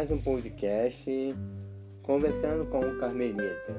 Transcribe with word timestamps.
mais 0.00 0.10
um 0.10 0.16
podcast 0.16 1.10
conversando 2.02 2.64
com 2.70 2.80
o 2.80 2.98
Carmelita, 2.98 3.76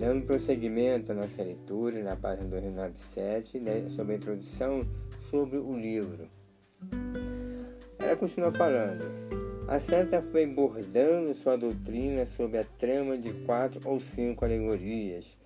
dando 0.00 0.24
prosseguimento 0.24 1.12
à 1.12 1.14
nossa 1.14 1.42
leitura 1.42 2.02
na 2.02 2.16
página 2.16 2.48
297 2.48 3.58
né, 3.58 3.90
sobre 3.90 4.14
a 4.14 4.16
introdução 4.16 4.86
sobre 5.28 5.58
o 5.58 5.76
livro. 5.76 6.30
Ela 7.98 8.16
continua 8.16 8.50
falando. 8.52 9.04
A 9.68 9.78
santa 9.78 10.22
foi 10.32 10.46
bordando 10.46 11.34
sua 11.34 11.58
doutrina 11.58 12.24
sobre 12.24 12.56
a 12.56 12.64
trama 12.64 13.18
de 13.18 13.34
quatro 13.44 13.82
ou 13.84 14.00
cinco 14.00 14.46
alegorias 14.46 15.36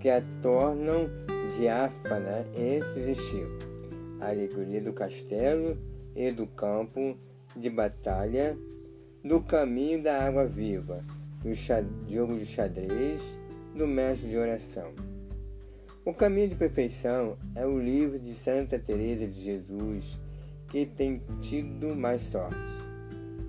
que 0.00 0.08
a 0.08 0.22
tornam 0.40 1.10
diáfana 1.58 2.46
e 2.56 2.80
sugestiva. 2.80 3.50
A 4.18 4.30
alegoria 4.30 4.80
do 4.80 4.94
castelo 4.94 5.76
e 6.16 6.30
do 6.30 6.46
campo 6.46 7.18
de 7.54 7.68
batalha, 7.68 8.56
do 9.24 9.40
caminho 9.40 10.02
da 10.02 10.24
água 10.24 10.46
viva, 10.46 11.04
do 11.42 11.52
jogo 12.10 12.38
de 12.38 12.46
xadrez, 12.46 13.22
do 13.74 13.86
mestre 13.86 14.30
de 14.30 14.36
oração. 14.36 14.92
O 16.04 16.14
Caminho 16.14 16.48
de 16.48 16.54
Perfeição 16.54 17.36
é 17.54 17.66
o 17.66 17.78
livro 17.78 18.18
de 18.18 18.32
Santa 18.32 18.78
Teresa 18.78 19.26
de 19.26 19.38
Jesus 19.38 20.18
que 20.68 20.86
tem 20.86 21.20
tido 21.42 21.94
mais 21.94 22.22
sorte. 22.22 22.56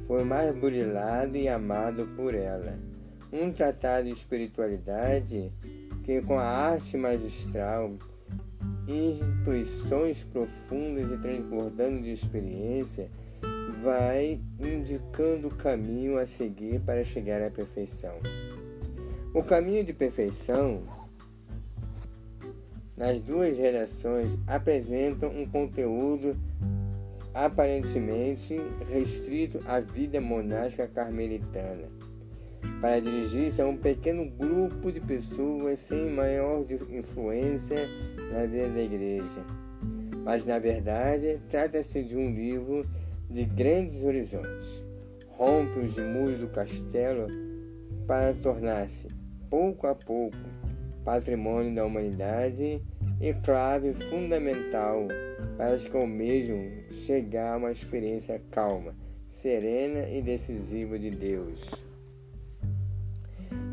Foi 0.05 0.23
mais 0.25 0.53
burilado 0.57 1.37
e 1.37 1.47
amado 1.47 2.05
por 2.17 2.35
ela. 2.35 2.77
Um 3.31 3.53
tratado 3.53 4.07
de 4.07 4.11
espiritualidade 4.11 5.51
que 6.03 6.21
com 6.21 6.37
a 6.37 6.43
arte 6.43 6.97
magistral, 6.97 7.93
intuições 8.87 10.23
profundas 10.25 11.09
e 11.11 11.17
transbordando 11.17 12.01
de 12.01 12.11
experiência, 12.11 13.09
vai 13.81 14.39
indicando 14.59 15.47
o 15.47 15.55
caminho 15.55 16.17
a 16.17 16.25
seguir 16.25 16.79
para 16.81 17.03
chegar 17.03 17.41
à 17.41 17.49
perfeição. 17.49 18.15
O 19.33 19.41
caminho 19.41 19.83
de 19.83 19.91
perfeição, 19.91 20.83
nas 22.95 23.21
duas 23.21 23.57
gerações, 23.57 24.37
apresentam 24.45 25.29
um 25.29 25.47
conteúdo 25.47 26.37
aparentemente 27.33 28.59
restrito 28.87 29.59
à 29.65 29.79
vida 29.79 30.21
monástica 30.21 30.87
carmelitana, 30.87 31.87
para 32.79 32.99
dirigir-se 32.99 33.61
a 33.61 33.67
um 33.67 33.77
pequeno 33.77 34.29
grupo 34.29 34.91
de 34.91 34.99
pessoas 34.99 35.79
sem 35.79 36.11
maior 36.11 36.63
influência 36.89 37.87
na 38.31 38.45
vida 38.45 38.69
da 38.69 38.81
igreja. 38.81 39.43
Mas, 40.23 40.45
na 40.45 40.59
verdade, 40.59 41.39
trata-se 41.49 42.03
de 42.03 42.15
um 42.15 42.31
livro 42.31 42.85
de 43.31 43.45
grandes 43.45 44.03
horizontes. 44.03 44.83
Rompe 45.29 45.79
os 45.79 45.95
muros 45.97 46.39
do 46.39 46.47
castelo 46.49 47.27
para 48.05 48.33
tornar-se, 48.33 49.07
pouco 49.49 49.87
a 49.87 49.95
pouco, 49.95 50.37
patrimônio 51.03 51.73
da 51.73 51.85
humanidade 51.85 52.81
e 53.19 53.33
clave 53.43 53.93
fundamental 53.93 55.07
para 55.57 55.77
que 55.77 55.95
almejam 55.95 56.59
chegar 56.91 57.53
a 57.53 57.57
uma 57.57 57.71
experiência 57.71 58.41
calma, 58.51 58.93
serena 59.29 60.09
e 60.09 60.21
decisiva 60.21 60.99
de 60.99 61.09
Deus. 61.09 61.71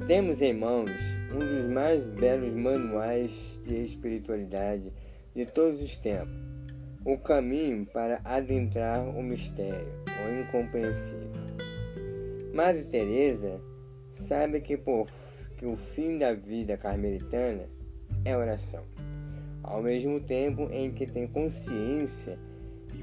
Temos 0.07 0.41
em 0.41 0.55
mãos 0.55 0.91
um 1.35 1.39
dos 1.39 1.71
mais 1.71 2.09
belos 2.09 2.55
manuais 2.55 3.61
de 3.67 3.83
espiritualidade 3.83 4.91
de 5.35 5.45
todos 5.45 5.83
os 5.83 5.97
tempos 5.99 6.48
o 7.09 7.17
caminho 7.17 7.87
para 7.87 8.21
adentrar 8.23 9.03
o 9.03 9.23
mistério, 9.23 9.89
o 10.27 10.41
incompreensível. 10.41 11.31
Madre 12.53 12.85
Teresa 12.85 13.59
sabe 14.13 14.61
que, 14.61 14.77
por, 14.77 15.07
que 15.57 15.65
o 15.65 15.75
fim 15.75 16.19
da 16.19 16.35
vida 16.35 16.77
carmelitana 16.77 17.65
é 18.27 18.37
oração, 18.37 18.85
ao 19.63 19.83
mesmo 19.83 20.21
tempo 20.21 20.69
em 20.71 20.91
que 20.91 21.07
tem 21.07 21.27
consciência 21.27 22.39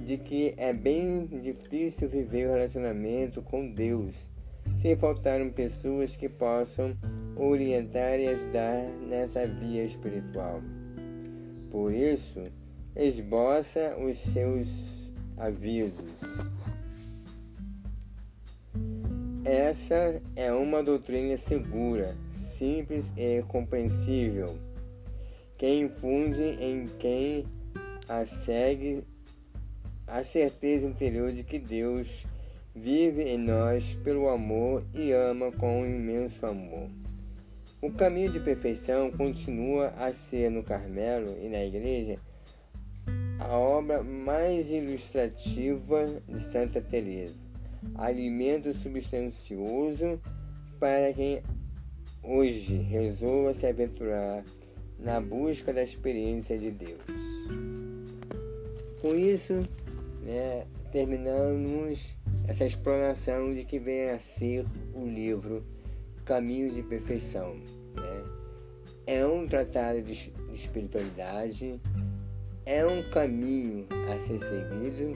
de 0.06 0.20
que 0.20 0.54
é 0.56 0.72
bem 0.72 1.26
difícil 1.42 2.08
viver 2.08 2.48
o 2.48 2.52
relacionamento 2.52 3.42
com 3.42 3.68
Deus 3.72 4.30
sem 4.76 4.96
faltarem 4.96 5.50
pessoas 5.50 6.16
que 6.16 6.30
possam 6.30 6.96
orientar 7.36 8.20
e 8.20 8.28
ajudar 8.28 8.84
nessa 9.08 9.48
via 9.48 9.84
espiritual. 9.84 10.62
Por 11.72 11.92
isso, 11.92 12.44
esboça 12.96 13.98
os 13.98 14.18
seus 14.18 15.12
avisos. 15.38 16.22
Essa 19.44 20.22
é 20.36 20.52
uma 20.52 20.82
doutrina 20.82 21.38
segura, 21.38 22.16
simples 22.32 23.14
e 23.18 23.44
compreensível, 23.44 24.58
que 25.58 25.68
infunde 25.68 26.42
em 26.42 26.88
quem 27.00 27.46
a 28.08 28.26
segue 28.26 29.04
a 30.08 30.24
certeza 30.24 30.88
interior 30.88 31.32
de 31.32 31.44
que 31.44 31.60
Deus 31.60 32.26
vive 32.74 33.24
em 33.24 33.38
nós 33.38 33.94
pelo 34.04 34.30
amor 34.30 34.84
e 34.94 35.12
ama 35.12 35.52
com 35.52 35.82
um 35.82 35.86
imenso 35.86 36.46
amor. 36.46 36.90
O 37.82 37.92
caminho 37.92 38.32
de 38.32 38.40
perfeição 38.40 39.12
continua 39.12 39.90
a 39.98 40.14
ser 40.14 40.50
no 40.50 40.64
Carmelo 40.64 41.38
e 41.42 41.50
na 41.50 41.64
igreja 41.64 42.20
a 43.40 43.58
obra 43.58 44.02
mais 44.04 44.72
ilustrativa 44.72 46.06
de 46.28 46.40
Santa 46.40 46.82
Teresa, 46.82 47.36
alimento 47.96 48.74
substancioso 48.74 50.20
para 50.80 51.14
quem 51.14 51.42
hoje 52.24 52.78
resolva 52.78 53.54
se 53.54 53.68
aventurar 53.68 54.44
na 55.00 55.20
busca 55.20 55.74
da 55.74 55.84
experiência 55.84 56.58
de 56.58 56.72
Deus. 56.72 57.02
Com 59.02 59.16
isso, 59.16 59.54
né, 60.24 60.66
terminamos 60.92 62.16
essa 62.48 62.66
explanação 62.66 63.54
de 63.54 63.66
que 63.66 63.78
vem 63.78 64.10
a 64.10 64.20
ser 64.20 64.66
o 64.94 65.06
livro 65.06 65.64
Caminhos 66.24 66.76
de 66.76 66.84
Perfeição. 66.84 67.56
Né? 67.96 68.24
É 69.06 69.26
um 69.26 69.48
tratado 69.48 70.02
de, 70.02 70.32
de 70.32 70.56
espiritualidade 70.56 71.80
é 72.66 72.84
um 72.84 73.04
caminho 73.10 73.86
a 74.12 74.20
ser 74.20 74.40
seguido, 74.40 75.14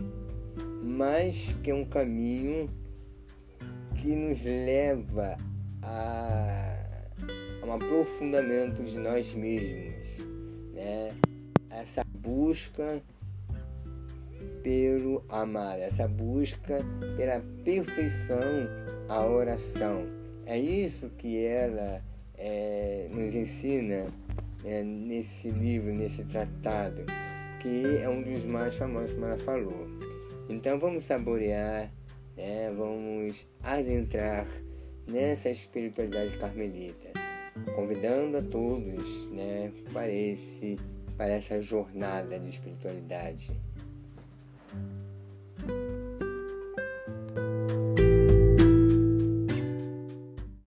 mas 0.84 1.56
que 1.64 1.72
é 1.72 1.74
um 1.74 1.86
caminho 1.86 2.70
que 3.96 4.16
nos 4.16 4.44
leva 4.44 5.36
a, 5.82 6.86
a 7.62 7.66
um 7.66 7.74
aprofundamento 7.74 8.84
de 8.84 9.00
nós 9.00 9.34
mesmos, 9.34 10.18
né? 10.74 11.12
Essa 11.72 12.04
busca 12.04 13.02
pelo 14.62 15.24
amar, 15.28 15.80
essa 15.80 16.08
busca 16.08 16.78
pela 17.18 17.42
perfeição, 17.64 18.68
a 19.08 19.26
oração. 19.26 20.06
É 20.46 20.58
isso 20.58 21.10
que 21.18 21.44
ela 21.44 22.02
é, 22.38 23.08
nos 23.12 23.34
ensina 23.34 24.08
é, 24.64 24.84
nesse 24.84 25.50
livro, 25.50 25.94
nesse 25.94 26.24
tratado 26.26 27.06
que 27.60 27.98
é 27.98 28.10
um 28.10 28.22
dos 28.22 28.44
mais 28.46 28.76
famosos, 28.76 29.14
como 29.14 29.26
ela 29.26 29.38
falou. 29.38 29.88
Então 30.50 30.80
vamos 30.80 31.04
saborear, 31.04 31.92
né? 32.36 32.74
vamos 32.76 33.48
adentrar 33.62 34.48
nessa 35.08 35.50
espiritualidade 35.50 36.38
carmelita, 36.38 37.12
convidando 37.76 38.38
a 38.38 38.42
todos 38.42 39.30
né, 39.30 39.72
para, 39.92 40.10
esse, 40.12 40.78
para 41.18 41.30
essa 41.30 41.62
jornada 41.62 42.40
de 42.40 42.50
espiritualidade. 42.50 43.52